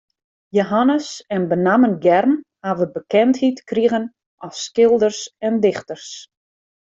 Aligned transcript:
Jehannes 0.57 1.09
en 1.35 1.43
benammen 1.51 1.95
Germ 2.05 2.33
hawwe 2.65 2.87
bekendheid 2.97 3.57
krigen 3.69 4.05
as 4.45 4.55
skilders 4.65 5.19
en 5.47 5.55
dichters. 5.65 6.07